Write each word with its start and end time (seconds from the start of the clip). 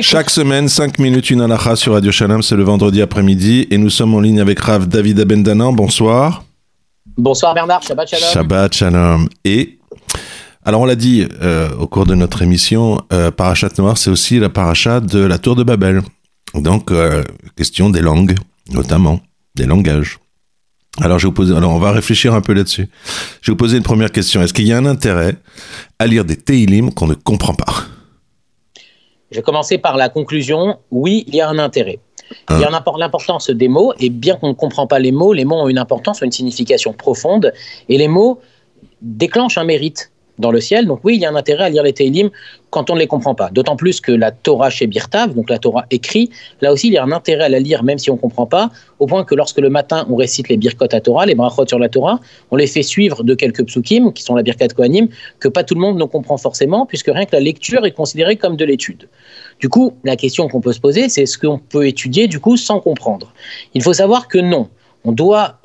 Chaque 0.00 0.28
semaine, 0.28 0.68
5 0.68 0.98
minutes, 0.98 1.30
une 1.30 1.40
halakha 1.40 1.76
sur 1.76 1.92
Radio 1.92 2.10
Shalom, 2.10 2.42
c'est 2.42 2.56
le 2.56 2.64
vendredi 2.64 3.00
après-midi 3.00 3.68
et 3.70 3.78
nous 3.78 3.90
sommes 3.90 4.12
en 4.16 4.20
ligne 4.20 4.40
avec 4.40 4.58
Rav 4.58 4.88
David 4.88 5.20
Abendanan. 5.20 5.72
Bonsoir. 5.72 6.44
Bonsoir 7.16 7.54
Bernard, 7.54 7.80
Shabbat 7.80 8.08
Shalom. 8.08 8.28
Shabbat 8.32 8.74
Shalom. 8.74 9.28
Et, 9.44 9.78
alors 10.64 10.80
on 10.80 10.84
l'a 10.84 10.96
dit 10.96 11.24
euh, 11.42 11.68
au 11.76 11.86
cours 11.86 12.06
de 12.06 12.16
notre 12.16 12.42
émission, 12.42 13.00
euh, 13.12 13.30
Parachat 13.30 13.68
Noir, 13.78 13.96
c'est 13.96 14.10
aussi 14.10 14.40
la 14.40 14.48
parachat 14.48 14.98
de 14.98 15.20
la 15.20 15.38
Tour 15.38 15.54
de 15.54 15.62
Babel. 15.62 16.02
Donc, 16.54 16.90
euh, 16.90 17.22
question 17.56 17.88
des 17.88 18.00
langues, 18.00 18.34
notamment, 18.72 19.20
des 19.54 19.64
langages. 19.64 20.18
Alors, 21.00 21.20
je 21.20 21.28
vous 21.28 21.32
poser, 21.32 21.54
alors 21.54 21.72
on 21.72 21.78
va 21.78 21.92
réfléchir 21.92 22.34
un 22.34 22.40
peu 22.40 22.52
là-dessus. 22.52 22.88
Je 23.42 23.50
vais 23.50 23.52
vous 23.52 23.56
poser 23.56 23.76
une 23.76 23.84
première 23.84 24.10
question. 24.10 24.42
Est-ce 24.42 24.54
qu'il 24.54 24.66
y 24.66 24.72
a 24.72 24.76
un 24.76 24.86
intérêt 24.86 25.36
à 26.00 26.08
lire 26.08 26.24
des 26.24 26.36
Teilim 26.36 26.92
qu'on 26.92 27.06
ne 27.06 27.14
comprend 27.14 27.54
pas? 27.54 27.93
Je 29.30 29.36
vais 29.36 29.42
commencer 29.42 29.78
par 29.78 29.96
la 29.96 30.08
conclusion. 30.08 30.78
Oui, 30.90 31.24
il 31.26 31.34
y 31.34 31.40
a 31.40 31.48
un 31.48 31.58
intérêt. 31.58 31.98
Il 32.50 32.60
y 32.60 32.64
a 32.64 32.70
l'importance 32.70 33.50
des 33.50 33.68
mots, 33.68 33.92
et 33.98 34.08
bien 34.08 34.36
qu'on 34.36 34.48
ne 34.48 34.54
comprend 34.54 34.86
pas 34.86 34.98
les 34.98 35.12
mots, 35.12 35.32
les 35.32 35.44
mots 35.44 35.56
ont 35.56 35.68
une 35.68 35.78
importance, 35.78 36.22
une 36.22 36.32
signification 36.32 36.92
profonde, 36.92 37.52
et 37.88 37.98
les 37.98 38.08
mots 38.08 38.40
déclenchent 39.02 39.58
un 39.58 39.64
mérite 39.64 40.10
dans 40.38 40.50
le 40.50 40.60
ciel. 40.60 40.86
Donc 40.86 41.00
oui, 41.04 41.14
il 41.14 41.20
y 41.20 41.26
a 41.26 41.30
un 41.30 41.36
intérêt 41.36 41.64
à 41.64 41.68
lire 41.68 41.82
les 41.82 41.92
Teilim 41.92 42.30
quand 42.70 42.90
on 42.90 42.94
ne 42.94 43.00
les 43.00 43.06
comprend 43.06 43.34
pas. 43.34 43.50
D'autant 43.50 43.76
plus 43.76 44.00
que 44.00 44.12
la 44.12 44.32
Torah 44.32 44.70
chez 44.70 44.86
Birtav, 44.86 45.34
donc 45.34 45.48
la 45.48 45.58
Torah 45.58 45.86
écrit, 45.90 46.30
là 46.60 46.72
aussi 46.72 46.88
il 46.88 46.94
y 46.94 46.98
a 46.98 47.04
un 47.04 47.12
intérêt 47.12 47.44
à 47.44 47.48
la 47.48 47.60
lire 47.60 47.84
même 47.84 47.98
si 47.98 48.10
on 48.10 48.14
ne 48.14 48.18
comprend 48.18 48.46
pas, 48.46 48.70
au 48.98 49.06
point 49.06 49.24
que 49.24 49.34
lorsque 49.34 49.58
le 49.58 49.70
matin 49.70 50.06
on 50.10 50.16
récite 50.16 50.48
les 50.48 50.56
Birkot 50.56 50.88
à 50.90 51.00
Torah, 51.00 51.26
les 51.26 51.34
brachot 51.34 51.66
sur 51.66 51.78
la 51.78 51.88
Torah, 51.88 52.20
on 52.50 52.56
les 52.56 52.66
fait 52.66 52.82
suivre 52.82 53.22
de 53.22 53.34
quelques 53.34 53.64
psukim, 53.64 54.12
qui 54.12 54.22
sont 54.22 54.34
la 54.34 54.42
Birkat 54.42 54.68
Kohanim, 54.68 55.08
que 55.38 55.48
pas 55.48 55.62
tout 55.62 55.74
le 55.74 55.80
monde 55.80 55.98
ne 55.98 56.04
comprend 56.04 56.36
forcément, 56.36 56.86
puisque 56.86 57.10
rien 57.12 57.26
que 57.26 57.32
la 57.32 57.40
lecture 57.40 57.84
est 57.86 57.92
considérée 57.92 58.36
comme 58.36 58.56
de 58.56 58.64
l'étude. 58.64 59.08
Du 59.60 59.68
coup, 59.68 59.94
la 60.02 60.16
question 60.16 60.48
qu'on 60.48 60.60
peut 60.60 60.72
se 60.72 60.80
poser, 60.80 61.08
c'est 61.08 61.22
est-ce 61.22 61.38
qu'on 61.38 61.58
peut 61.58 61.86
étudier 61.86 62.26
du 62.26 62.40
coup 62.40 62.56
sans 62.56 62.80
comprendre 62.80 63.32
Il 63.74 63.82
faut 63.82 63.92
savoir 63.92 64.26
que 64.28 64.38
non 64.38 64.68
on 65.04 65.12
doit 65.12 65.58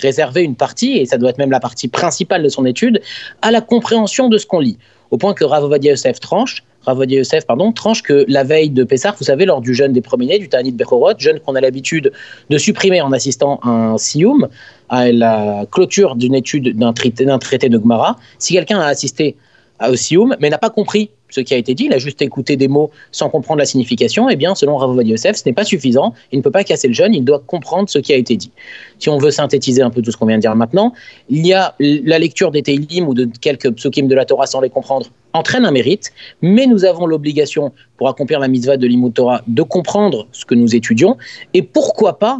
réserver 0.00 0.42
une 0.42 0.56
partie, 0.56 0.98
et 0.98 1.06
ça 1.06 1.16
doit 1.16 1.30
être 1.30 1.38
même 1.38 1.50
la 1.50 1.60
partie 1.60 1.88
principale 1.88 2.42
de 2.42 2.48
son 2.48 2.64
étude, 2.66 3.00
à 3.42 3.50
la 3.50 3.60
compréhension 3.60 4.28
de 4.28 4.38
ce 4.38 4.46
qu'on 4.46 4.60
lit. 4.60 4.78
Au 5.10 5.16
point 5.16 5.34
que 5.34 5.44
Rav 5.44 5.70
Yosef 5.82 6.18
tranche, 6.18 6.64
Rav 6.84 7.02
Yosef, 7.08 7.46
pardon, 7.46 7.72
tranche 7.72 8.02
que 8.02 8.24
la 8.28 8.44
veille 8.44 8.70
de 8.70 8.84
Pessah, 8.84 9.14
vous 9.16 9.24
savez, 9.24 9.46
lors 9.46 9.60
du 9.60 9.74
jeûne 9.74 9.92
des 9.92 10.00
premiers 10.00 10.38
du 10.38 10.48
Tanit 10.48 10.72
Bechorot, 10.72 11.12
jeûne 11.18 11.40
qu'on 11.40 11.54
a 11.54 11.60
l'habitude 11.60 12.12
de 12.50 12.58
supprimer 12.58 13.00
en 13.00 13.12
assistant 13.12 13.60
à 13.62 13.70
un 13.70 13.98
sioum, 13.98 14.48
à 14.88 15.10
la 15.10 15.66
clôture 15.70 16.16
d'une 16.16 16.34
étude 16.34 16.76
d'un 16.76 16.92
traité, 16.92 17.24
de 17.24 17.78
Gemara, 17.78 18.16
si 18.38 18.54
quelqu'un 18.54 18.80
a 18.80 18.86
assisté 18.86 19.36
à 19.78 19.94
sioum, 19.96 20.36
mais 20.40 20.50
n'a 20.50 20.58
pas 20.58 20.70
compris 20.70 21.10
ce 21.34 21.40
qui 21.40 21.52
a 21.52 21.56
été 21.56 21.74
dit, 21.74 21.86
il 21.86 21.92
a 21.92 21.98
juste 21.98 22.22
écouté 22.22 22.56
des 22.56 22.68
mots 22.68 22.90
sans 23.10 23.28
comprendre 23.28 23.58
la 23.58 23.64
signification, 23.64 24.28
eh 24.28 24.36
bien, 24.36 24.54
selon 24.54 24.76
Rav 24.76 25.02
Yosef, 25.04 25.34
ce 25.36 25.42
n'est 25.46 25.52
pas 25.52 25.64
suffisant, 25.64 26.14
il 26.30 26.38
ne 26.38 26.42
peut 26.42 26.52
pas 26.52 26.62
casser 26.62 26.86
le 26.86 26.94
jeûne, 26.94 27.12
il 27.12 27.24
doit 27.24 27.42
comprendre 27.44 27.88
ce 27.88 27.98
qui 27.98 28.12
a 28.12 28.16
été 28.16 28.36
dit. 28.36 28.52
Si 29.00 29.08
on 29.08 29.18
veut 29.18 29.32
synthétiser 29.32 29.82
un 29.82 29.90
peu 29.90 30.00
tout 30.00 30.12
ce 30.12 30.16
qu'on 30.16 30.26
vient 30.26 30.36
de 30.36 30.42
dire 30.42 30.54
maintenant, 30.54 30.92
il 31.28 31.44
y 31.44 31.52
a 31.52 31.74
la 31.80 32.20
lecture 32.20 32.52
des 32.52 32.62
Teilim 32.62 33.08
ou 33.08 33.14
de 33.14 33.28
quelques 33.40 33.72
psukim 33.72 34.06
de 34.06 34.14
la 34.14 34.24
Torah 34.24 34.46
sans 34.46 34.60
les 34.60 34.70
comprendre 34.70 35.06
entraîne 35.32 35.64
un 35.64 35.72
mérite, 35.72 36.12
mais 36.40 36.66
nous 36.66 36.84
avons 36.84 37.06
l'obligation, 37.06 37.72
pour 37.96 38.08
accomplir 38.08 38.38
la 38.38 38.46
mitzvah 38.46 38.76
de 38.76 38.86
l'Imut 38.86 39.12
Torah, 39.12 39.42
de 39.48 39.62
comprendre 39.62 40.28
ce 40.30 40.44
que 40.44 40.54
nous 40.54 40.76
étudions, 40.76 41.16
et 41.52 41.62
pourquoi 41.62 42.20
pas, 42.20 42.38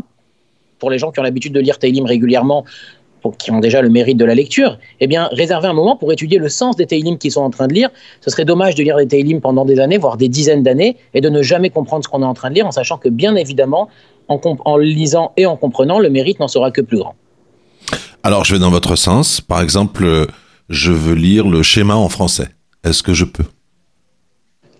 pour 0.78 0.90
les 0.90 0.98
gens 0.98 1.10
qui 1.10 1.18
ont 1.18 1.24
l'habitude 1.24 1.52
de 1.52 1.58
lire 1.58 1.80
Teilim 1.80 2.04
régulièrement, 2.04 2.64
qui 3.30 3.50
ont 3.50 3.60
déjà 3.60 3.82
le 3.82 3.88
mérite 3.88 4.16
de 4.16 4.24
la 4.24 4.34
lecture, 4.34 4.78
eh 5.00 5.06
bien, 5.06 5.28
réserver 5.32 5.68
un 5.68 5.72
moment 5.72 5.96
pour 5.96 6.12
étudier 6.12 6.38
le 6.38 6.48
sens 6.48 6.76
des 6.76 6.86
Teilim 6.86 7.18
qu'ils 7.18 7.32
sont 7.32 7.42
en 7.42 7.50
train 7.50 7.66
de 7.66 7.74
lire. 7.74 7.90
Ce 8.20 8.30
serait 8.30 8.44
dommage 8.44 8.74
de 8.74 8.82
lire 8.82 8.96
des 8.96 9.06
Teilim 9.06 9.40
pendant 9.40 9.64
des 9.64 9.80
années, 9.80 9.98
voire 9.98 10.16
des 10.16 10.28
dizaines 10.28 10.62
d'années, 10.62 10.96
et 11.14 11.20
de 11.20 11.28
ne 11.28 11.42
jamais 11.42 11.70
comprendre 11.70 12.04
ce 12.04 12.08
qu'on 12.08 12.22
est 12.22 12.26
en 12.26 12.34
train 12.34 12.50
de 12.50 12.54
lire, 12.54 12.66
en 12.66 12.72
sachant 12.72 12.98
que, 12.98 13.08
bien 13.08 13.34
évidemment, 13.36 13.88
en, 14.28 14.40
en 14.64 14.76
lisant 14.76 15.32
et 15.36 15.46
en 15.46 15.56
comprenant, 15.56 15.98
le 15.98 16.10
mérite 16.10 16.40
n'en 16.40 16.48
sera 16.48 16.70
que 16.70 16.80
plus 16.80 16.98
grand. 16.98 17.14
Alors, 18.22 18.44
je 18.44 18.54
vais 18.54 18.60
dans 18.60 18.70
votre 18.70 18.96
sens. 18.96 19.40
Par 19.40 19.60
exemple, 19.60 20.26
je 20.68 20.92
veux 20.92 21.14
lire 21.14 21.46
le 21.46 21.62
schéma 21.62 21.94
en 21.94 22.08
français. 22.08 22.48
Est-ce 22.84 23.02
que 23.02 23.14
je 23.14 23.24
peux? 23.24 23.44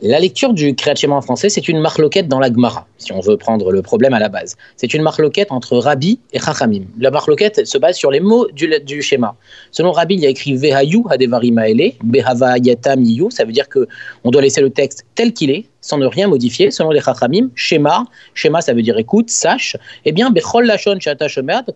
La 0.08 0.20
lecture 0.20 0.52
du 0.52 0.74
Kriyat 0.74 1.10
en 1.10 1.22
français, 1.22 1.48
c'est 1.48 1.66
une 1.66 1.80
marloquette 1.80 2.28
dans 2.28 2.38
la 2.38 2.48
Gemara, 2.48 2.86
si 2.98 3.12
on 3.12 3.20
veut 3.20 3.38
prendre 3.38 3.72
le 3.72 3.80
problème 3.80 4.12
à 4.12 4.18
la 4.18 4.28
base. 4.28 4.54
C'est 4.76 4.92
une 4.92 5.02
marloquette 5.02 5.50
entre 5.50 5.78
Rabbi 5.78 6.20
et 6.32 6.38
Chachamim. 6.38 6.82
La 6.98 7.10
marloquette 7.10 7.66
se 7.66 7.78
base 7.78 7.96
sur 7.96 8.10
les 8.10 8.20
mots 8.20 8.46
du, 8.52 9.02
schéma. 9.02 9.34
Selon 9.70 9.92
Rabbi, 9.92 10.14
il 10.14 10.20
y 10.20 10.26
a 10.26 10.28
écrit 10.28 10.54
Vehayu 10.56 11.04
Hadevarim 11.08 11.58
Behava 12.02 12.58
Yatam 12.58 13.02
Yiyu, 13.02 13.30
ça 13.30 13.44
veut 13.44 13.52
dire 13.52 13.68
que 13.68 13.88
on 14.24 14.30
doit 14.30 14.42
laisser 14.42 14.60
le 14.60 14.70
texte 14.70 15.06
tel 15.14 15.32
qu'il 15.32 15.50
est, 15.50 15.64
sans 15.84 15.98
ne 15.98 16.06
rien 16.06 16.28
modifier, 16.28 16.70
selon 16.70 16.90
les 16.90 17.02
Chachamim, 17.02 17.50
schéma, 17.54 18.04
schéma 18.32 18.62
ça 18.62 18.72
veut 18.72 18.80
dire 18.80 18.96
écoute, 18.96 19.28
sache, 19.28 19.76
eh 20.06 20.12
bien, 20.12 20.30
Bechol 20.30 20.64
Lachon 20.64 20.98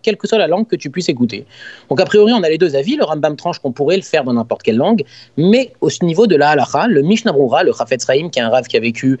quelle 0.01 0.17
que 0.17 0.27
soit 0.27 0.39
la 0.39 0.47
langue 0.47 0.67
que 0.67 0.75
tu 0.75 0.89
puisses 0.89 1.09
écouter. 1.09 1.45
Donc 1.89 2.01
a 2.01 2.05
priori, 2.05 2.33
on 2.33 2.41
a 2.41 2.49
les 2.49 2.57
deux 2.57 2.75
avis, 2.75 2.95
le 2.95 3.03
Rambam 3.03 3.35
tranche 3.35 3.59
qu'on 3.59 3.71
pourrait 3.71 3.97
le 3.97 4.01
faire 4.01 4.23
dans 4.23 4.33
n'importe 4.33 4.63
quelle 4.63 4.77
langue, 4.77 5.03
mais 5.37 5.73
au 5.81 5.89
niveau 6.01 6.25
de 6.25 6.35
la 6.35 6.49
halacha, 6.49 6.87
le 6.87 7.03
Mishnah 7.03 7.31
Brura, 7.31 7.61
le 7.63 7.71
Chafetz 7.71 8.03
Raim, 8.05 8.29
qui 8.29 8.39
est 8.39 8.41
un 8.41 8.49
rave 8.49 8.65
qui 8.65 8.77
a 8.77 8.79
vécu 8.79 9.19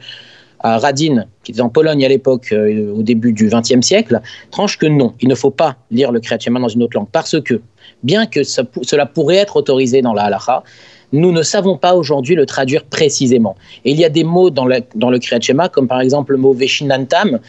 à 0.61 0.79
Radin, 0.79 1.25
qui 1.43 1.51
était 1.51 1.61
en 1.61 1.69
Pologne 1.69 2.03
à 2.03 2.09
l'époque, 2.09 2.51
euh, 2.51 2.91
au 2.91 3.03
début 3.03 3.31
du 3.31 3.47
XXe 3.47 3.85
siècle, 3.85 4.19
tranche 4.49 4.79
que 4.79 4.87
non, 4.87 5.13
il 5.21 5.29
ne 5.29 5.35
faut 5.35 5.51
pas 5.51 5.77
lire 5.91 6.11
le 6.11 6.19
Kriyat 6.19 6.39
dans 6.49 6.67
une 6.67 6.81
autre 6.81 6.97
langue, 6.97 7.09
parce 7.11 7.39
que, 7.39 7.61
bien 8.01 8.25
que 8.25 8.41
cela 8.43 9.05
pourrait 9.05 9.37
être 9.37 9.55
autorisé 9.55 10.01
dans 10.01 10.13
la 10.13 10.23
halacha, 10.23 10.63
nous 11.11 11.31
ne 11.31 11.41
savons 11.41 11.77
pas 11.77 11.95
aujourd'hui 11.95 12.35
le 12.35 12.45
traduire 12.45 12.83
précisément. 12.83 13.55
Et 13.85 13.91
il 13.91 13.99
y 13.99 14.05
a 14.05 14.09
des 14.09 14.23
mots 14.23 14.49
dans 14.49 14.65
le, 14.65 14.81
dans 14.95 15.09
le 15.09 15.19
Kriyat 15.19 15.41
Shema, 15.41 15.69
comme 15.69 15.87
par 15.87 16.01
exemple 16.01 16.33
le 16.33 16.37
mot 16.37 16.53
Veshinantam, 16.53 17.39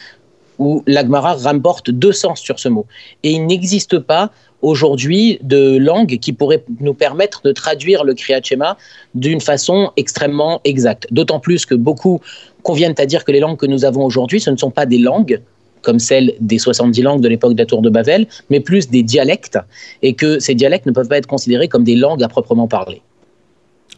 où 0.59 0.83
l'Agmara 0.85 1.33
remporte 1.33 1.89
deux 1.89 2.11
sens 2.11 2.39
sur 2.39 2.59
ce 2.59 2.69
mot. 2.69 2.85
Et 3.23 3.31
il 3.31 3.45
n'existe 3.45 3.99
pas 3.99 4.31
aujourd'hui 4.61 5.39
de 5.41 5.77
langue 5.77 6.19
qui 6.19 6.33
pourrait 6.33 6.63
nous 6.79 6.93
permettre 6.93 7.41
de 7.43 7.51
traduire 7.51 8.03
le 8.03 8.13
Kriyat 8.13 8.43
Shema 8.43 8.77
d'une 9.15 9.41
façon 9.41 9.91
extrêmement 9.97 10.61
exacte. 10.63 11.07
D'autant 11.11 11.39
plus 11.39 11.65
que 11.65 11.73
beaucoup 11.73 12.21
conviennent 12.61 12.93
à 12.99 13.05
dire 13.05 13.25
que 13.25 13.31
les 13.31 13.39
langues 13.39 13.57
que 13.57 13.65
nous 13.65 13.85
avons 13.85 14.05
aujourd'hui, 14.05 14.39
ce 14.39 14.51
ne 14.51 14.57
sont 14.57 14.69
pas 14.69 14.85
des 14.85 14.99
langues, 14.99 15.41
comme 15.81 15.97
celles 15.97 16.35
des 16.39 16.59
70 16.59 17.01
langues 17.01 17.21
de 17.21 17.27
l'époque 17.27 17.53
de 17.53 17.59
la 17.59 17.65
Tour 17.65 17.81
de 17.81 17.89
Babel, 17.89 18.27
mais 18.51 18.59
plus 18.59 18.87
des 18.87 19.01
dialectes, 19.01 19.57
et 20.03 20.13
que 20.13 20.37
ces 20.37 20.53
dialectes 20.53 20.85
ne 20.85 20.91
peuvent 20.91 21.07
pas 21.07 21.17
être 21.17 21.27
considérés 21.27 21.67
comme 21.67 21.83
des 21.83 21.95
langues 21.95 22.21
à 22.21 22.27
proprement 22.27 22.67
parler. 22.67 23.01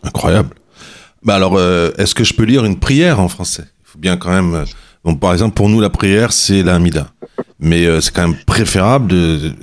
Incroyable. 0.03 0.55
Bah 1.23 1.35
alors, 1.35 1.55
euh, 1.57 1.91
est-ce 1.97 2.13
que 2.13 2.23
je 2.23 2.33
peux 2.33 2.43
lire 2.43 2.65
une 2.65 2.79
prière 2.79 3.19
en 3.19 3.29
français? 3.29 3.63
Il 3.81 3.89
faut 3.89 3.99
bien 3.99 4.17
quand 4.17 4.31
même. 4.31 4.55
Euh, 4.55 4.65
bon, 5.03 5.15
par 5.15 5.31
exemple, 5.31 5.55
pour 5.55 5.69
nous, 5.69 5.79
la 5.79 5.89
prière, 5.89 6.33
c'est 6.33 6.63
la 6.63 6.79
Mais 7.59 7.85
euh, 7.85 8.01
c'est 8.01 8.13
quand 8.13 8.27
même 8.27 8.37
préférable 8.45 9.07
de. 9.07 9.53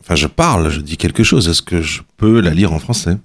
Enfin, 0.00 0.14
je 0.14 0.26
parle, 0.26 0.70
je 0.70 0.80
dis 0.80 0.96
quelque 0.96 1.22
chose. 1.22 1.48
Est-ce 1.48 1.62
que 1.62 1.80
je 1.80 2.02
peux 2.16 2.40
la 2.40 2.50
lire 2.50 2.72
en 2.72 2.78
français? 2.78 3.16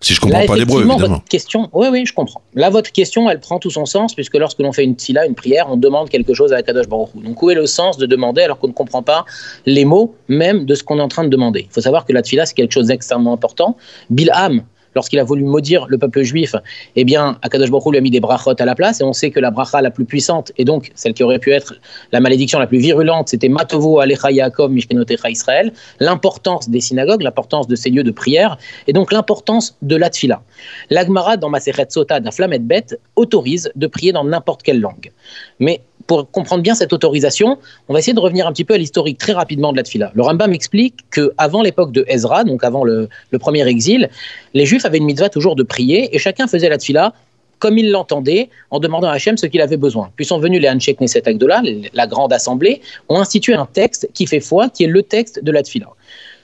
Si 0.00 0.14
je 0.14 0.20
comprends 0.20 0.46
pas 0.46 0.54
l'hébreu, 0.54 0.82
évidemment. 0.82 1.14
Votre 1.16 1.24
question, 1.24 1.68
oui, 1.72 1.88
oui, 1.90 2.06
je 2.06 2.12
comprends. 2.12 2.40
Là, 2.54 2.70
votre 2.70 2.92
question, 2.92 3.28
elle 3.28 3.40
prend 3.40 3.58
tout 3.58 3.70
son 3.70 3.84
sens, 3.84 4.14
puisque 4.14 4.36
lorsque 4.36 4.60
l'on 4.60 4.72
fait 4.72 4.84
une 4.84 4.94
tila, 4.94 5.26
une 5.26 5.34
prière, 5.34 5.66
on 5.68 5.76
demande 5.76 6.08
quelque 6.08 6.34
chose 6.34 6.52
à 6.52 6.62
Kadosh 6.62 6.86
Baruch 6.86 7.08
Hu. 7.16 7.24
Donc, 7.24 7.42
où 7.42 7.50
est 7.50 7.56
le 7.56 7.66
sens 7.66 7.98
de 7.98 8.06
demander 8.06 8.42
alors 8.42 8.60
qu'on 8.60 8.68
ne 8.68 8.72
comprend 8.72 9.02
pas 9.02 9.24
les 9.66 9.84
mots, 9.84 10.14
même 10.28 10.66
de 10.66 10.74
ce 10.76 10.84
qu'on 10.84 10.98
est 10.98 11.02
en 11.02 11.08
train 11.08 11.24
de 11.24 11.30
demander? 11.30 11.66
Il 11.68 11.72
faut 11.72 11.80
savoir 11.80 12.04
que 12.04 12.12
la 12.12 12.22
tila, 12.22 12.46
c'est 12.46 12.54
quelque 12.54 12.72
chose 12.72 12.86
d'extrêmement 12.86 13.32
important. 13.32 13.76
Bilham, 14.08 14.62
lorsqu'il 14.94 15.18
a 15.18 15.24
voulu 15.24 15.44
maudire 15.44 15.86
le 15.88 15.98
peuple 15.98 16.22
juif, 16.22 16.54
eh 16.96 17.04
bien, 17.04 17.38
Akadosh 17.42 17.70
Baruch 17.70 17.90
lui 17.92 17.98
a 17.98 18.00
mis 18.00 18.10
des 18.10 18.20
brachot 18.20 18.54
à 18.58 18.64
la 18.64 18.74
place, 18.74 19.00
et 19.00 19.04
on 19.04 19.12
sait 19.12 19.30
que 19.30 19.40
la 19.40 19.50
bracha 19.50 19.80
la 19.80 19.90
plus 19.90 20.04
puissante, 20.04 20.52
et 20.58 20.64
donc 20.64 20.90
celle 20.94 21.14
qui 21.14 21.22
aurait 21.22 21.38
pu 21.38 21.52
être 21.52 21.74
la 22.12 22.20
malédiction 22.20 22.58
la 22.58 22.66
plus 22.66 22.78
virulente, 22.78 23.28
c'était 23.28 23.48
Matovo 23.48 24.00
Alecha 24.00 24.30
Yaakov 24.30 24.70
Mishkenotecha 24.70 25.30
Israël, 25.30 25.72
l'importance 26.00 26.68
des 26.68 26.80
synagogues, 26.80 27.22
l'importance 27.22 27.66
de 27.66 27.76
ces 27.76 27.90
lieux 27.90 28.04
de 28.04 28.10
prière, 28.10 28.58
et 28.86 28.92
donc 28.92 29.12
l'importance 29.12 29.76
de 29.82 29.96
la 29.96 30.10
tfila. 30.10 30.42
L'Agmara, 30.90 31.36
dans 31.36 31.50
Maseret 31.50 31.86
Sota 31.90 32.20
d'Aflamet 32.20 32.60
Bet, 32.60 32.98
autorise 33.16 33.70
de 33.76 33.86
prier 33.86 34.12
dans 34.12 34.24
n'importe 34.24 34.62
quelle 34.62 34.80
langue. 34.80 35.12
Mais 35.58 35.82
pour 36.08 36.28
comprendre 36.30 36.62
bien 36.62 36.74
cette 36.74 36.92
autorisation, 36.92 37.58
on 37.88 37.92
va 37.92 38.00
essayer 38.00 38.14
de 38.14 38.20
revenir 38.20 38.46
un 38.46 38.52
petit 38.52 38.64
peu 38.64 38.74
à 38.74 38.78
l'historique 38.78 39.18
très 39.18 39.34
rapidement 39.34 39.72
de 39.72 39.76
la 39.76 39.82
tfila. 39.82 40.10
Le 40.14 40.22
Rambam 40.22 40.52
explique 40.54 41.04
qu'avant 41.10 41.62
l'époque 41.62 41.92
de 41.92 42.04
Ezra, 42.08 42.44
donc 42.44 42.64
avant 42.64 42.82
le, 42.82 43.08
premier 43.38 43.68
exil, 43.68 44.08
les 44.54 44.64
Juifs 44.64 44.86
avaient 44.86 44.96
une 44.96 45.04
mitzvah 45.04 45.28
toujours 45.28 45.54
de 45.54 45.62
prier 45.62 46.16
et 46.16 46.18
chacun 46.18 46.48
faisait 46.48 46.70
la 46.70 46.78
tfila 46.78 47.12
comme 47.58 47.76
il 47.76 47.90
l'entendait, 47.90 48.50
en 48.70 48.78
demandant 48.78 49.08
à 49.08 49.14
Hachem 49.14 49.36
ce 49.36 49.44
qu'il 49.46 49.60
avait 49.60 49.76
besoin. 49.76 50.10
Puis 50.14 50.24
sont 50.24 50.38
venus 50.38 50.62
les 50.62 50.68
Hanshek 50.68 51.00
Neset 51.00 51.28
Agdola, 51.28 51.60
la 51.92 52.06
grande 52.06 52.32
assemblée, 52.32 52.80
ont 53.08 53.18
institué 53.18 53.54
un 53.54 53.66
texte 53.66 54.08
qui 54.14 54.26
fait 54.26 54.38
foi, 54.38 54.68
qui 54.68 54.84
est 54.84 54.88
le 54.88 55.02
texte 55.02 55.42
de 55.42 55.50
la 55.50 55.64
tfila. 55.64 55.88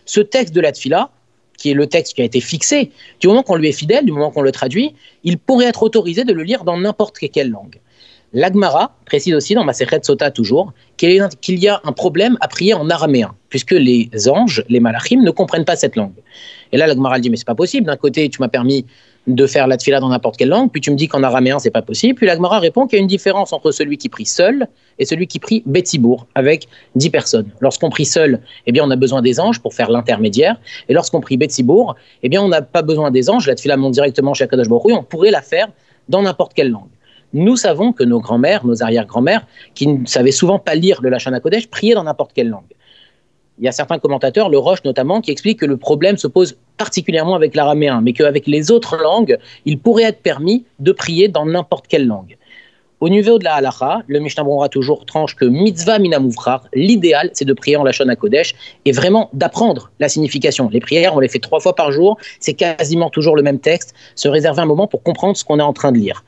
Ce 0.07 0.21
texte 0.21 0.53
de 0.53 0.61
la 0.61 0.73
tfila, 0.73 1.11
qui 1.57 1.71
est 1.71 1.75
le 1.75 1.87
texte 1.87 2.15
qui 2.15 2.23
a 2.23 2.25
été 2.25 2.41
fixé, 2.41 2.91
du 3.21 3.29
moment 3.29 3.45
qu'on 3.45 3.55
lui 3.55 3.69
est 3.69 3.73
fidèle, 3.73 4.05
du 4.05 4.11
moment 4.11 4.33
qu'on 4.33 4.43
le 4.43 4.51
traduit, 4.51 4.93
il 5.23 5.39
pourrait 5.39 5.67
être 5.67 5.85
autorisé 5.85 6.25
de 6.25 6.33
le 6.33 6.43
lire 6.43 6.65
dans 6.65 6.77
n'importe 6.77 7.17
quelle 7.33 7.51
langue. 7.51 7.79
L'Agmara 8.37 8.97
précise 9.07 9.33
aussi 9.33 9.55
dans 9.55 9.61
ma 9.61 9.67
Masechet 9.67 10.01
Sota 10.03 10.33
toujours 10.33 10.73
qu'il 10.97 11.13
y 11.49 11.69
a 11.69 11.81
un 11.85 11.93
problème 11.93 12.37
à 12.41 12.49
prier 12.49 12.75
en 12.75 12.91
araméen, 12.91 13.33
puisque 13.49 13.71
les 13.71 14.11
anges, 14.29 14.65
les 14.69 14.81
malachim, 14.81 15.23
ne 15.23 15.31
comprennent 15.31 15.65
pas 15.65 15.77
cette 15.77 15.95
langue. 15.95 16.13
Et 16.73 16.77
là, 16.77 16.89
l'Agmara 16.89 17.21
dit 17.21 17.31
Mais 17.31 17.37
c'est 17.37 17.47
pas 17.47 17.55
possible. 17.55 17.87
D'un 17.87 17.97
côté, 17.97 18.29
tu 18.29 18.43
m'as 18.43 18.49
permis 18.49 18.87
de 19.29 19.47
faire 19.47 19.67
la 19.69 19.77
tfila 19.77 20.01
dans 20.01 20.09
n'importe 20.09 20.37
quelle 20.37 20.49
langue, 20.49 20.71
puis 20.71 20.81
tu 20.81 20.91
me 20.91 20.97
dis 20.97 21.09
qu'en 21.09 21.23
araméen 21.23 21.59
c'est 21.59 21.71
pas 21.71 21.81
possible, 21.81 22.15
puis 22.17 22.27
l'Agmara 22.27 22.59
répond 22.59 22.87
qu'il 22.87 22.99
y 22.99 23.01
a 23.01 23.03
une 23.03 23.09
différence 23.09 23.53
entre 23.53 23.71
celui 23.71 23.97
qui 23.97 24.11
prie 24.11 24.27
seul 24.27 24.67
et 24.99 25.07
celui 25.07 25.27
qui 25.27 25.39
prie 25.39 25.63
Betibour 25.65 26.27
avec 26.35 26.69
10 26.95 27.09
personnes. 27.09 27.51
Lorsqu'on 27.61 27.89
prie 27.89 28.05
seul, 28.05 28.41
eh 28.67 28.73
bien 28.73 28.85
on 28.85 28.91
a 28.91 28.97
besoin 28.97 29.23
des 29.23 29.41
anges 29.41 29.61
pour 29.61 29.73
faire 29.73 29.91
l'intermédiaire, 29.91 30.57
et 30.89 30.93
lorsqu'on 30.93 31.21
prie 31.21 31.39
Betibour, 31.39 31.97
eh 32.23 32.29
bien 32.29 32.43
on 32.43 32.49
n'a 32.49 32.61
pas 32.61 32.83
besoin 32.83 33.11
des 33.11 33.31
anges, 33.31 33.47
la 33.47 33.55
tfila 33.55 33.79
monte 33.79 33.95
directement 33.95 34.35
chez 34.35 34.45
Akadosh 34.45 34.69
Baruch 34.69 34.93
on 34.93 35.03
pourrait 35.03 35.31
la 35.31 35.41
faire 35.41 35.69
dans 36.09 36.21
n'importe 36.21 36.53
quelle 36.53 36.71
langue. 36.71 36.89
Nous 37.35 37.57
savons 37.57 37.93
que 37.93 38.05
nos 38.05 38.21
grands-mères, 38.21 38.65
nos 38.65 38.83
arrière-grands-mères, 38.83 39.47
qui 39.75 39.87
ne 39.89 40.07
savaient 40.07 40.33
souvent 40.33 40.59
pas 40.59 40.75
lire 40.75 41.03
le 41.03 41.11
Lachana 41.11 41.41
Kodesh, 41.41 41.69
priaient 41.69 41.95
dans 41.95 42.05
n'importe 42.05 42.33
quelle 42.33 42.49
langue 42.49 42.65
il 43.59 43.65
y 43.65 43.69
a 43.69 43.73
certains 43.73 43.99
commentateurs, 43.99 44.49
le 44.49 44.59
Roche 44.59 44.85
notamment, 44.85 45.21
qui 45.21 45.31
expliquent 45.31 45.61
que 45.61 45.67
le 45.67 45.77
problème 45.77 46.17
se 46.17 46.27
pose 46.27 46.57
particulièrement 46.77 47.35
avec 47.35 47.55
l'araméen, 47.55 48.01
mais 48.01 48.13
qu'avec 48.13 48.47
les 48.47 48.71
autres 48.71 48.97
langues, 48.97 49.39
il 49.65 49.79
pourrait 49.79 50.05
être 50.05 50.23
permis 50.23 50.65
de 50.81 50.93
prier 50.93 51.29
dans 51.29 51.47
n'importe 51.47 51.87
quelle 51.87 52.07
langue. 52.07 52.37
Au 53.01 53.09
niveau 53.09 53.39
de 53.39 53.45
la 53.45 53.55
halacha, 53.55 54.03
le 54.07 54.19
Mishnah 54.19 54.45
Brora 54.45 54.69
toujours 54.69 55.05
tranche 55.05 55.37
que 55.37 55.45
mitzvah 55.45 55.99
minamuvrar, 55.99 56.67
l'idéal 56.73 57.29
c'est 57.35 57.45
de 57.45 57.53
prier 57.53 57.77
en 57.77 57.85
Lachon 57.85 58.07
Kodesh 58.19 58.55
et 58.87 58.93
vraiment 58.93 59.29
d'apprendre 59.33 59.91
la 60.01 60.09
signification. 60.09 60.71
Les 60.71 60.81
prières, 60.81 61.15
on 61.15 61.21
les 61.21 61.29
fait 61.29 61.39
trois 61.39 61.61
fois 61.61 61.75
par 61.75 61.93
jour, 61.93 62.17
c'est 62.41 62.55
quasiment 62.55 63.11
toujours 63.11 63.37
le 63.37 63.43
même 63.43 63.59
texte, 63.59 63.95
se 64.15 64.29
réserver 64.29 64.63
un 64.63 64.67
moment 64.67 64.87
pour 64.87 65.03
comprendre 65.03 65.37
ce 65.37 65.45
qu'on 65.45 65.59
est 65.59 65.63
en 65.63 65.75
train 65.75 65.93
de 65.93 65.99
lire. 65.99 66.25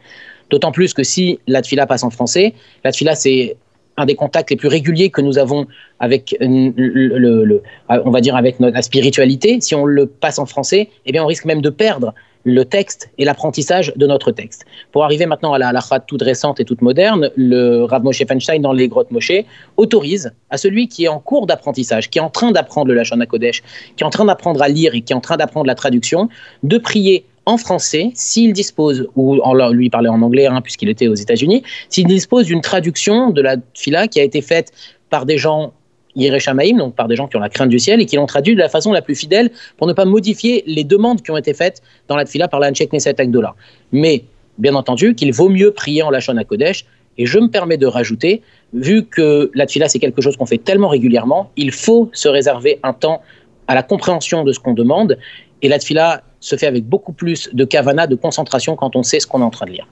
D'autant 0.51 0.73
plus 0.73 0.95
que 0.95 1.03
si 1.03 1.39
la 1.47 1.63
tfila 1.63 1.87
passe 1.87 2.05
en 2.05 2.11
français, 2.11 2.55
la 2.85 2.93
tfila 2.93 3.15
c'est 3.15 3.57
un 3.97 4.07
des 4.07 4.15
contacts 4.15 4.51
les 4.51 4.57
plus 4.57 4.69
réguliers 4.69 5.11
que 5.11 5.21
nous 5.21 5.39
avons 5.39 5.67
avec 6.01 6.37
le, 6.41 7.63
on 7.89 8.11
va 8.11 8.21
dire 8.21 8.37
avec 8.37 8.61
notre 8.61 8.83
spiritualité. 8.83 9.59
Si 9.61 9.75
on 9.75 9.85
le 9.87 10.07
passe 10.07 10.39
en 10.39 10.47
français, 10.47 10.91
eh 11.07 11.13
bien 11.13 11.25
on 11.25 11.27
risque 11.27 11.47
même 11.47 11.63
de 11.63 11.71
perdre 11.71 12.13
le 12.45 12.65
texte 12.65 13.11
et 13.19 13.25
l'apprentissage 13.25 13.93
de 13.97 14.07
notre 14.07 14.31
texte. 14.31 14.67
Pour 14.93 15.03
arriver 15.03 15.27
maintenant 15.27 15.53
à 15.53 15.59
la 15.59 15.69
halakha 15.69 15.99
toute 15.99 16.23
récente 16.23 16.61
et 16.61 16.65
toute 16.65 16.81
moderne, 16.81 17.31
le 17.37 17.83
Rav 17.83 18.05
Moshe 18.05 18.25
Feinstein 18.25 18.63
dans 18.63 18.73
les 18.73 18.87
grottes 18.87 19.11
Moshe 19.11 19.33
autorise 19.77 20.33
à 20.51 20.57
celui 20.57 20.87
qui 20.87 21.07
est 21.07 21.09
en 21.09 21.19
cours 21.19 21.47
d'apprentissage, 21.47 22.09
qui 22.09 22.19
est 22.19 22.23
en 22.23 22.31
train 22.31 22.53
d'apprendre 22.53 22.89
le 22.89 22.95
Lashon 22.95 23.19
Kodesh, 23.29 23.63
qui 23.97 24.05
est 24.05 24.07
en 24.07 24.11
train 24.11 24.27
d'apprendre 24.27 24.63
à 24.63 24.69
lire 24.69 24.95
et 24.95 25.01
qui 25.01 25.13
est 25.13 25.17
en 25.17 25.21
train 25.21 25.37
d'apprendre 25.37 25.67
la 25.67 25.75
traduction, 25.75 26.29
de 26.63 26.79
prier 26.79 27.25
en 27.47 27.57
français, 27.57 28.11
s'il 28.15 28.53
dispose, 28.53 29.09
ou 29.15 29.41
en, 29.41 29.71
lui 29.71 29.89
parler 29.89 30.09
en 30.09 30.21
anglais, 30.21 30.47
hein, 30.47 30.61
puisqu'il 30.61 30.89
était 30.89 31.07
aux 31.07 31.15
États-Unis, 31.15 31.63
s'il 31.89 32.07
dispose 32.07 32.47
d'une 32.47 32.61
traduction 32.61 33.31
de 33.31 33.41
la 33.41 33.57
fila 33.75 34.09
qui 34.09 34.21
a 34.21 34.25
été 34.25 34.43
faite 34.43 34.73
par 35.11 35.27
des 35.27 35.39
gens 35.39 35.73
Yereshamaïm, 36.17 36.79
donc 36.79 36.95
par 36.95 37.09
des 37.09 37.15
gens 37.15 37.29
qui 37.29 37.37
ont 37.37 37.41
la 37.41 37.49
crainte 37.49 37.69
du 37.69 37.79
ciel 37.79 38.01
et 38.01 38.07
qui 38.07 38.17
l'ont 38.17 38.27
traduit 38.27 38.55
de 38.55 38.61
la 38.61 38.69
façon 38.69 38.93
la 38.93 39.03
plus 39.03 39.15
fidèle 39.15 39.51
pour 39.77 39.87
ne 39.87 39.93
pas 39.93 40.05
modifier 40.05 40.65
les 40.67 40.83
demandes 40.83 41.23
qui 41.23 41.31
ont 41.31 41.37
été 41.37 41.55
faites 41.55 41.83
dans 42.09 42.17
la 42.17 42.27
fila 42.27 42.49
par 42.49 42.59
l'Anchek 42.59 42.93
Neset 42.93 43.21
Agdola. 43.21 43.55
Mais, 43.93 44.25
bien 44.59 44.75
entendu, 44.75 45.15
qu'il 45.15 45.33
vaut 45.33 45.49
mieux 45.49 45.71
prier 45.71 46.03
en 46.03 46.11
lâchant 46.11 46.37
à 46.37 46.45
Kodesh. 46.45 46.85
Et 47.19 47.25
je 47.25 47.39
me 47.39 47.49
permets 47.49 47.79
de 47.79 47.87
rajouter, 47.87 48.43
vu 48.75 49.05
que 49.05 49.51
la 49.55 49.67
fila 49.67 49.89
c'est 49.89 49.99
quelque 49.99 50.21
chose 50.21 50.37
qu'on 50.37 50.45
fait 50.45 50.59
tellement 50.59 50.89
régulièrement, 50.89 51.51
il 51.57 51.71
faut 51.71 52.11
se 52.13 52.29
réserver 52.29 52.79
un 52.83 52.93
temps 52.93 53.23
à 53.69 53.75
la 53.75 53.83
compréhension 53.83 54.45
de 54.45 54.53
ce 54.53 54.61
qu'on 54.61 54.75
demande. 54.75 55.17
Et 55.63 55.69
la 55.69 55.79
fila 55.79 56.23
se 56.47 56.57
fait 56.57 56.67
avec 56.67 56.87
beaucoup 56.87 57.13
plus 57.13 57.51
de 57.53 57.65
kavana, 57.65 58.07
de 58.07 58.15
concentration 58.15 58.77
quand 58.77 58.97
on 58.97 59.03
sait 59.03 59.21
ce 59.21 59.27
qu'on 59.27 59.41
est 59.41 59.45
en 59.45 59.51
train 59.51 59.67
de 59.67 59.73
lire. 59.73 59.87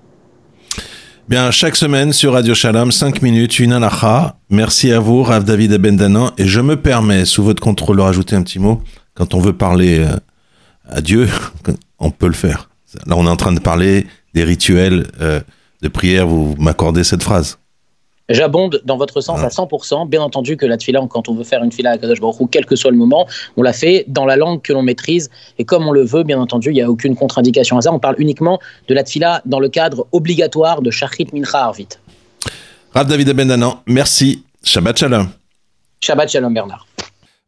Bien, 1.28 1.50
chaque 1.50 1.74
semaine 1.76 2.12
sur 2.12 2.34
Radio 2.34 2.54
Shalom, 2.54 2.92
5 2.92 3.22
minutes, 3.22 3.58
une 3.58 3.72
alacha. 3.72 4.36
Merci 4.50 4.92
à 4.92 5.00
vous, 5.00 5.22
Rav 5.22 5.44
David 5.44 5.72
Abendanan. 5.72 6.32
Et 6.36 6.46
je 6.46 6.60
me 6.60 6.76
permets, 6.76 7.24
sous 7.24 7.42
votre 7.42 7.62
contrôle, 7.62 7.96
de 7.96 8.02
rajouter 8.02 8.36
un 8.36 8.42
petit 8.42 8.58
mot. 8.58 8.82
Quand 9.14 9.32
on 9.32 9.40
veut 9.40 9.54
parler 9.54 10.00
euh, 10.00 10.16
à 10.86 11.00
Dieu, 11.00 11.28
on 11.98 12.10
peut 12.10 12.26
le 12.26 12.34
faire. 12.34 12.68
Là, 13.06 13.14
on 13.16 13.26
est 13.26 13.30
en 13.30 13.36
train 13.36 13.52
de 13.52 13.60
parler 13.60 14.06
des 14.34 14.44
rituels 14.44 15.06
euh, 15.20 15.40
de 15.80 15.88
prière. 15.88 16.26
Vous 16.26 16.54
m'accordez 16.58 17.04
cette 17.04 17.22
phrase. 17.22 17.58
J'abonde 18.30 18.80
dans 18.84 18.96
votre 18.96 19.20
sens 19.20 19.40
à 19.40 19.48
100%. 19.48 20.08
Bien 20.08 20.22
entendu 20.22 20.56
que 20.56 20.64
la 20.64 20.78
tfila, 20.78 21.00
quand 21.10 21.28
on 21.28 21.34
veut 21.34 21.44
faire 21.44 21.62
une 21.62 21.72
fila 21.72 21.90
à 21.90 21.98
Kadosh 21.98 22.20
Baruch 22.20 22.48
quel 22.50 22.64
que 22.64 22.74
soit 22.74 22.90
le 22.90 22.96
moment, 22.96 23.28
on 23.56 23.62
la 23.62 23.74
fait 23.74 24.04
dans 24.08 24.24
la 24.24 24.36
langue 24.36 24.62
que 24.62 24.72
l'on 24.72 24.82
maîtrise 24.82 25.30
et 25.58 25.64
comme 25.64 25.86
on 25.86 25.92
le 25.92 26.04
veut. 26.04 26.22
Bien 26.22 26.40
entendu, 26.40 26.70
il 26.70 26.74
n'y 26.74 26.82
a 26.82 26.90
aucune 26.90 27.16
contre-indication 27.16 27.76
à 27.76 27.82
ça. 27.82 27.92
On 27.92 27.98
parle 27.98 28.16
uniquement 28.18 28.60
de 28.88 28.94
la 28.94 29.04
tfila 29.04 29.42
dans 29.44 29.60
le 29.60 29.68
cadre 29.68 30.06
obligatoire 30.12 30.80
de 30.80 30.90
Shachrit 30.90 31.28
Mincha 31.34 31.64
Arvit. 31.64 31.88
Rav 32.94 33.06
David 33.06 33.28
Abendanan, 33.28 33.80
merci. 33.86 34.44
Shabbat 34.62 34.96
Shalom. 34.96 35.28
Shabbat 36.00 36.30
Shalom 36.30 36.54
Bernard. 36.54 36.86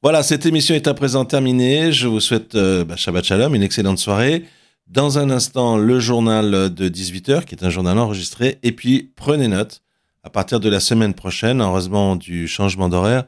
Voilà, 0.03 0.23
cette 0.23 0.45
émission 0.45 0.75
est 0.75 0.87
à 0.87 0.93
présent 0.93 1.25
terminée. 1.25 1.91
Je 1.91 2.07
vous 2.07 2.21
souhaite 2.21 2.55
euh, 2.55 2.85
bah, 2.85 2.97
Shabbat 2.97 3.25
Shalom, 3.25 3.55
une 3.55 3.63
excellente 3.63 3.99
soirée. 3.99 4.45
Dans 4.89 5.19
un 5.19 5.31
instant, 5.31 5.79
le 5.79 5.99
journal 6.01 6.73
de 6.73 6.89
18h, 6.89 7.45
qui 7.45 7.55
est 7.55 7.65
un 7.65 7.71
journal 7.71 7.99
enregistré. 7.99 8.59
Et 8.63 8.73
puis, 8.73 9.11
prenez 9.17 9.49
note 9.49 9.81
à 10.27 10.31
partir 10.31 10.59
de 10.59 10.69
la 10.69 10.81
semaine 10.81 11.15
prochaine, 11.15 11.61
heureusement 11.61 12.17
du 12.17 12.49
changement 12.49 12.89
d'horaire, 12.89 13.27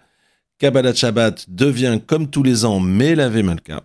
Kabbalah 0.59 0.93
Shabbat 0.93 1.47
devient 1.49 2.01
comme 2.05 2.29
tous 2.29 2.43
les 2.43 2.65
ans 2.65 2.81
Melavé 2.81 3.45
Malka. 3.45 3.85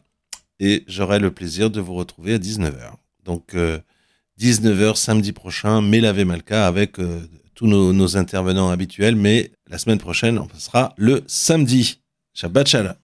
Et 0.60 0.83
j'aurai 0.88 1.19
le 1.19 1.30
plaisir 1.30 1.69
de 1.69 1.80
vous 1.80 1.94
retrouver 1.94 2.33
à 2.33 2.38
19h. 2.39 2.94
Donc 3.24 3.54
19h 3.54 4.81
euh, 4.81 4.94
samedi 4.95 5.31
prochain, 5.31 5.81
Melavé 5.81 6.25
Malka 6.25 6.65
avec 6.65 7.00
euh, 7.00 7.21
tous 7.54 7.68
nos, 7.68 7.94
nos, 7.94 8.18
intervenants 8.18 8.71
habituels. 8.71 9.15
Mais 9.15 9.51
la 9.69 9.77
semaine 9.77 10.00
prochaine, 10.00 10.39
on 10.39 10.48
passera 10.48 10.95
le 10.98 11.24
samedi. 11.27 12.01
Shabbat 12.33 12.68
Shalom. 12.68 12.95